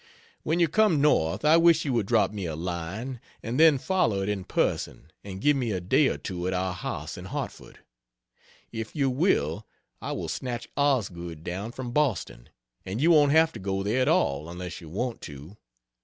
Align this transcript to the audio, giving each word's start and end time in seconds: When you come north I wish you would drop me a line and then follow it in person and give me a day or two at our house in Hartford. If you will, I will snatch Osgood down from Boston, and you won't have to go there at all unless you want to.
When 0.41 0.59
you 0.59 0.67
come 0.67 0.99
north 0.99 1.45
I 1.45 1.57
wish 1.57 1.85
you 1.85 1.93
would 1.93 2.07
drop 2.07 2.31
me 2.31 2.45
a 2.47 2.55
line 2.55 3.21
and 3.43 3.59
then 3.59 3.77
follow 3.77 4.23
it 4.23 4.29
in 4.29 4.45
person 4.45 5.11
and 5.23 5.39
give 5.41 5.55
me 5.55 5.69
a 5.71 5.79
day 5.79 6.07
or 6.07 6.17
two 6.17 6.47
at 6.47 6.55
our 6.55 6.73
house 6.73 7.19
in 7.19 7.25
Hartford. 7.25 7.77
If 8.71 8.95
you 8.95 9.11
will, 9.11 9.67
I 10.01 10.13
will 10.13 10.27
snatch 10.27 10.67
Osgood 10.75 11.43
down 11.43 11.71
from 11.71 11.91
Boston, 11.91 12.49
and 12.83 12.99
you 12.99 13.11
won't 13.11 13.31
have 13.33 13.51
to 13.51 13.59
go 13.59 13.83
there 13.83 14.01
at 14.01 14.07
all 14.07 14.49
unless 14.49 14.81
you 14.81 14.89
want 14.89 15.21
to. 15.29 15.55